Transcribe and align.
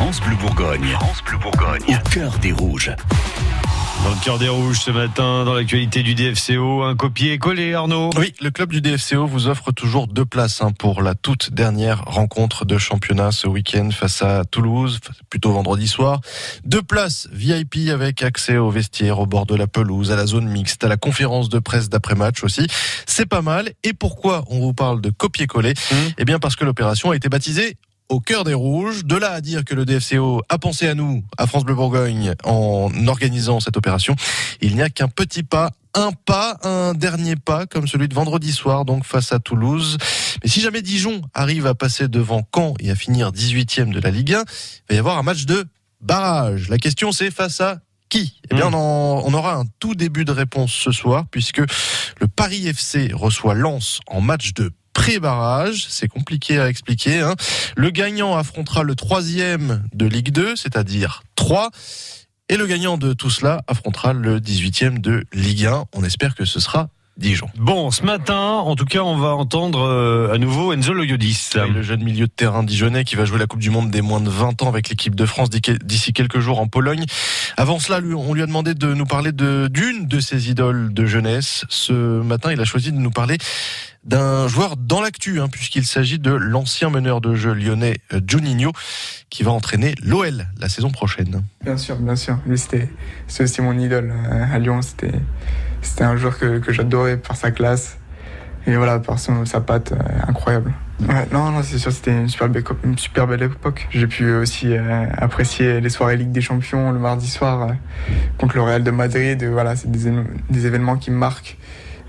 France 0.00 0.18
Bleu 0.22 0.36
Bourgogne. 0.36 0.88
France 0.92 1.22
Bleu 1.26 1.36
Bourgogne. 1.36 1.82
Au 1.86 2.08
cœur 2.08 2.38
des 2.38 2.52
rouges. 2.52 2.90
Dans 4.02 4.08
le 4.08 4.24
cœur 4.24 4.38
des 4.38 4.48
rouges 4.48 4.80
ce 4.80 4.90
matin, 4.90 5.44
dans 5.44 5.52
l'actualité 5.52 6.02
du 6.02 6.14
DFCO, 6.14 6.84
un 6.84 6.96
copier-coller, 6.96 7.74
Arnaud. 7.74 8.08
Oui, 8.16 8.32
le 8.40 8.50
club 8.50 8.70
du 8.70 8.80
DFCO 8.80 9.26
vous 9.26 9.46
offre 9.46 9.72
toujours 9.72 10.06
deux 10.06 10.24
places 10.24 10.62
hein, 10.62 10.72
pour 10.72 11.02
la 11.02 11.14
toute 11.14 11.52
dernière 11.52 12.02
rencontre 12.06 12.64
de 12.64 12.78
championnat 12.78 13.30
ce 13.30 13.46
week-end 13.46 13.90
face 13.90 14.22
à 14.22 14.46
Toulouse, 14.46 15.00
plutôt 15.28 15.52
vendredi 15.52 15.86
soir. 15.86 16.22
Deux 16.64 16.82
places 16.82 17.28
VIP 17.30 17.90
avec 17.92 18.22
accès 18.22 18.56
au 18.56 18.70
vestiaire, 18.70 19.18
au 19.18 19.26
bord 19.26 19.44
de 19.44 19.54
la 19.54 19.66
pelouse, 19.66 20.10
à 20.10 20.16
la 20.16 20.24
zone 20.24 20.48
mixte, 20.48 20.82
à 20.82 20.88
la 20.88 20.96
conférence 20.96 21.50
de 21.50 21.58
presse 21.58 21.90
d'après-match 21.90 22.42
aussi. 22.42 22.66
C'est 23.04 23.26
pas 23.26 23.42
mal. 23.42 23.72
Et 23.84 23.92
pourquoi 23.92 24.44
on 24.48 24.60
vous 24.60 24.72
parle 24.72 25.02
de 25.02 25.10
copier-coller? 25.10 25.74
Mmh. 25.74 25.94
Eh 26.16 26.24
bien 26.24 26.38
parce 26.38 26.56
que 26.56 26.64
l'opération 26.64 27.10
a 27.10 27.16
été 27.16 27.28
baptisée 27.28 27.76
au 28.10 28.20
cœur 28.20 28.44
des 28.44 28.54
rouges. 28.54 29.04
De 29.04 29.16
là 29.16 29.30
à 29.32 29.40
dire 29.40 29.64
que 29.64 29.74
le 29.74 29.86
DFCO 29.86 30.42
a 30.48 30.58
pensé 30.58 30.86
à 30.88 30.94
nous, 30.94 31.24
à 31.38 31.46
France 31.46 31.64
Bleu 31.64 31.74
Bourgogne, 31.74 32.34
en 32.44 32.90
organisant 33.06 33.60
cette 33.60 33.76
opération, 33.76 34.14
il 34.60 34.74
n'y 34.76 34.82
a 34.82 34.90
qu'un 34.90 35.08
petit 35.08 35.42
pas. 35.42 35.70
Un 35.94 36.12
pas, 36.12 36.56
un 36.62 36.94
dernier 36.94 37.34
pas, 37.34 37.66
comme 37.66 37.88
celui 37.88 38.06
de 38.06 38.14
vendredi 38.14 38.52
soir, 38.52 38.84
donc 38.84 39.04
face 39.04 39.32
à 39.32 39.40
Toulouse. 39.40 39.96
Mais 40.44 40.48
si 40.48 40.60
jamais 40.60 40.82
Dijon 40.82 41.20
arrive 41.34 41.66
à 41.66 41.74
passer 41.74 42.06
devant 42.06 42.42
Caen 42.54 42.74
et 42.78 42.92
à 42.92 42.94
finir 42.94 43.32
18e 43.32 43.92
de 43.92 43.98
la 43.98 44.10
Ligue 44.12 44.34
1, 44.34 44.38
il 44.42 44.44
va 44.90 44.94
y 44.94 44.98
avoir 44.98 45.18
un 45.18 45.24
match 45.24 45.46
de 45.46 45.64
barrage. 46.00 46.68
La 46.68 46.78
question 46.78 47.10
c'est 47.10 47.32
face 47.32 47.60
à 47.60 47.80
qui? 48.08 48.40
Eh 48.50 48.54
bien, 48.54 48.70
Mm. 48.70 48.74
on, 48.74 48.78
en- 48.78 49.22
on 49.26 49.34
aura 49.34 49.54
un 49.56 49.64
tout 49.80 49.96
début 49.96 50.24
de 50.24 50.30
réponse 50.32 50.72
ce 50.72 50.92
soir, 50.92 51.24
puisque 51.30 51.58
le 51.58 52.28
Paris 52.28 52.68
FC 52.68 53.10
reçoit 53.12 53.54
Lens 53.54 53.98
en 54.06 54.20
match 54.20 54.52
de 54.54 54.70
pré-barrage. 55.00 55.86
C'est 55.88 56.08
compliqué 56.08 56.60
à 56.60 56.68
expliquer. 56.68 57.20
Hein. 57.20 57.34
Le 57.74 57.88
gagnant 57.88 58.36
affrontera 58.36 58.82
le 58.82 58.94
troisième 58.94 59.82
de 59.94 60.04
Ligue 60.04 60.30
2, 60.30 60.56
c'est-à-dire 60.56 61.22
3. 61.36 61.70
Et 62.50 62.58
le 62.58 62.66
gagnant 62.66 62.98
de 62.98 63.14
tout 63.14 63.30
cela 63.30 63.62
affrontera 63.66 64.12
le 64.12 64.40
18e 64.40 64.98
de 64.98 65.24
Ligue 65.32 65.64
1. 65.64 65.84
On 65.94 66.04
espère 66.04 66.34
que 66.34 66.44
ce 66.44 66.60
sera 66.60 66.90
Dijon. 67.20 67.48
Bon, 67.58 67.90
ce 67.90 68.02
matin, 68.02 68.40
en 68.40 68.74
tout 68.76 68.86
cas, 68.86 69.00
on 69.00 69.16
va 69.16 69.34
entendre 69.34 69.82
euh, 69.82 70.32
à 70.32 70.38
nouveau 70.38 70.72
Enzo 70.72 70.94
Loyodis. 70.94 71.50
Oui, 71.54 71.70
le 71.70 71.82
jeune 71.82 72.02
milieu 72.02 72.26
de 72.26 72.32
terrain 72.32 72.62
dijonnais 72.62 73.04
qui 73.04 73.14
va 73.14 73.26
jouer 73.26 73.38
la 73.38 73.46
Coupe 73.46 73.60
du 73.60 73.68
Monde 73.68 73.90
des 73.90 74.00
moins 74.00 74.20
de 74.20 74.30
20 74.30 74.62
ans 74.62 74.68
avec 74.68 74.88
l'équipe 74.88 75.14
de 75.14 75.26
France 75.26 75.50
d'ici 75.50 76.12
quelques 76.14 76.40
jours 76.40 76.60
en 76.60 76.66
Pologne. 76.66 77.04
Avant 77.58 77.78
cela, 77.78 78.00
on 78.16 78.32
lui 78.32 78.42
a 78.42 78.46
demandé 78.46 78.72
de 78.72 78.94
nous 78.94 79.04
parler 79.04 79.32
de 79.32 79.68
d'une 79.70 80.06
de 80.06 80.18
ses 80.18 80.48
idoles 80.48 80.94
de 80.94 81.04
jeunesse. 81.04 81.66
Ce 81.68 81.92
matin, 81.92 82.52
il 82.52 82.60
a 82.60 82.64
choisi 82.64 82.90
de 82.90 82.96
nous 82.96 83.10
parler 83.10 83.36
d'un 84.04 84.48
joueur 84.48 84.76
dans 84.76 85.00
l'actu, 85.00 85.40
hein, 85.40 85.48
puisqu'il 85.48 85.84
s'agit 85.84 86.18
de 86.18 86.32
l'ancien 86.32 86.90
meneur 86.90 87.20
de 87.20 87.34
jeu 87.34 87.52
lyonnais 87.52 87.98
euh, 88.12 88.20
Juninho, 88.26 88.72
qui 89.28 89.42
va 89.42 89.50
entraîner 89.50 89.94
l'OL 90.02 90.46
la 90.58 90.68
saison 90.68 90.90
prochaine. 90.90 91.42
Bien 91.62 91.76
sûr, 91.76 91.96
bien 91.96 92.16
sûr. 92.16 92.38
Lui, 92.46 92.58
c'était 92.58 92.88
aussi 93.40 93.60
mon 93.60 93.78
idole 93.78 94.12
euh, 94.12 94.44
à 94.52 94.58
Lyon. 94.58 94.80
C'était 94.82 96.04
un 96.04 96.16
joueur 96.16 96.38
que, 96.38 96.58
que 96.58 96.72
j'adorais 96.72 97.18
par 97.18 97.36
sa 97.36 97.50
classe 97.50 97.98
et 98.66 98.76
voilà 98.76 98.98
par 98.98 99.18
son, 99.18 99.44
sa 99.46 99.60
patte 99.60 99.92
euh, 99.92 99.96
incroyable. 100.26 100.72
Ouais, 101.00 101.26
non, 101.32 101.50
non, 101.50 101.62
c'est 101.62 101.78
sûr, 101.78 101.92
c'était 101.92 102.12
une 102.12 102.28
super 102.28 102.50
belle, 102.50 102.62
super 102.98 103.26
belle 103.26 103.42
époque. 103.42 103.88
J'ai 103.90 104.06
pu 104.06 104.34
aussi 104.34 104.74
apprécier 105.16 105.80
les 105.80 105.88
soirées 105.88 106.18
Ligue 106.18 106.30
des 106.30 106.42
Champions 106.42 106.92
le 106.92 106.98
mardi 106.98 107.26
soir 107.26 107.70
contre 108.36 108.56
le 108.56 108.62
Real 108.62 108.84
de 108.84 108.90
Madrid. 108.90 109.42
Voilà, 109.44 109.76
c'est 109.76 109.90
des, 109.90 110.12
des 110.50 110.66
événements 110.66 110.98
qui 110.98 111.10
me 111.10 111.16
marquent 111.16 111.56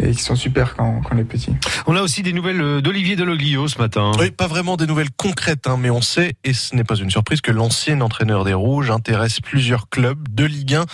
et 0.00 0.12
qui 0.12 0.22
sont 0.22 0.36
super 0.36 0.76
quand, 0.76 1.02
quand 1.02 1.14
on 1.14 1.18
est 1.18 1.24
petit. 1.24 1.52
On 1.86 1.96
a 1.96 2.02
aussi 2.02 2.22
des 2.22 2.32
nouvelles 2.32 2.60
euh, 2.60 2.80
d'Olivier 2.80 3.16
Deloglio 3.16 3.68
ce 3.68 3.78
matin. 3.78 4.12
Oui, 4.18 4.30
pas 4.30 4.46
vraiment 4.46 4.76
des 4.76 4.86
nouvelles 4.86 5.10
concrètes, 5.16 5.66
hein, 5.66 5.76
mais 5.78 5.90
on 5.90 6.02
sait, 6.02 6.34
et 6.44 6.52
ce 6.52 6.74
n'est 6.74 6.84
pas 6.84 6.96
une 6.96 7.10
surprise, 7.10 7.40
que 7.40 7.52
l'ancien 7.52 8.00
entraîneur 8.00 8.44
des 8.44 8.54
Rouges 8.54 8.90
intéresse 8.90 9.40
plusieurs 9.40 9.88
clubs 9.88 10.28
de 10.30 10.44
Ligue 10.44 10.74
1 10.74 10.86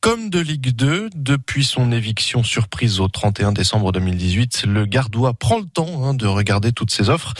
comme 0.00 0.30
de 0.30 0.40
Ligue 0.40 0.74
2. 0.74 1.10
Depuis 1.14 1.64
son 1.64 1.92
éviction 1.92 2.42
surprise 2.42 3.00
au 3.00 3.08
31 3.08 3.52
décembre 3.52 3.92
2018, 3.92 4.64
le 4.66 4.86
Gardois 4.86 5.34
prend 5.34 5.58
le 5.58 5.66
temps 5.66 6.04
hein, 6.04 6.14
de 6.14 6.26
regarder 6.26 6.72
toutes 6.72 6.90
ses 6.90 7.10
offres. 7.10 7.34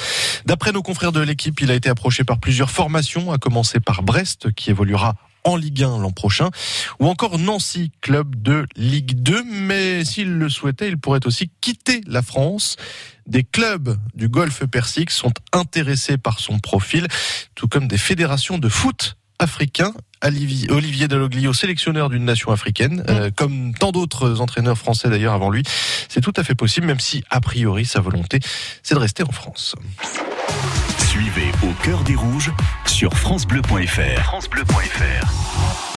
D'après 0.47 0.73
nos 0.73 0.83
confrères 0.83 1.13
de 1.13 1.21
l'équipe, 1.21 1.61
il 1.61 1.71
a 1.71 1.75
été 1.75 1.89
approché 1.89 2.25
par 2.25 2.39
plusieurs 2.39 2.71
formations, 2.71 3.33
à 3.33 3.39
commencer 3.39 3.81
par 3.81 4.03
Brest, 4.03 4.53
qui 4.53 4.71
évoluera 4.71 5.15
en 5.45 5.57
Ligue 5.57 5.83
1 5.83 5.99
l'an 5.99 6.13
prochain, 6.13 6.51
ou 6.99 7.09
encore 7.09 7.39
Nancy, 7.39 7.93
club 8.01 8.41
de 8.43 8.67
Ligue 8.77 9.23
2, 9.23 9.45
mais 9.45 10.05
s'il 10.05 10.33
le 10.33 10.49
souhaitait, 10.49 10.89
il 10.89 10.99
pourrait 10.99 11.27
aussi 11.27 11.51
quitter 11.61 12.01
la 12.07 12.23
France. 12.23 12.77
Des 13.27 13.45
clubs 13.45 13.97
du 14.15 14.29
Golfe 14.29 14.65
Persique 14.67 15.11
sont 15.11 15.33
intéressés 15.53 16.19
par 16.19 16.41
son 16.41 16.59
profil, 16.59 17.07
tout 17.55 17.69
comme 17.69 17.89
des 17.89 17.99
fédérations 17.99 18.59
de 18.59 18.69
foot 18.69 19.17
africains. 19.39 19.95
Olivier 20.23 21.09
Dalloglio, 21.09 21.55
sélectionneur 21.55 22.11
d'une 22.11 22.25
nation 22.25 22.53
africaine, 22.53 23.03
euh, 23.09 23.31
comme 23.35 23.73
tant 23.75 23.91
d'autres 23.91 24.41
entraîneurs 24.41 24.77
français 24.77 25.09
d'ailleurs 25.09 25.33
avant 25.33 25.49
lui, 25.49 25.63
c'est 26.09 26.21
tout 26.21 26.35
à 26.37 26.45
fait 26.45 26.55
possible, 26.55 26.87
même 26.87 27.01
si 27.01 27.25
a 27.31 27.41
priori 27.41 27.87
sa 27.87 28.01
volonté, 28.01 28.41
c'est 28.83 28.95
de 28.95 29.01
rester 29.01 29.23
en 29.23 29.33
France. 29.33 29.75
Suivez 31.09 31.51
Au 31.63 31.73
cœur 31.83 32.05
des 32.05 32.15
rouges 32.15 32.53
sur 33.01 33.17
FranceBleu.fr. 33.17 34.21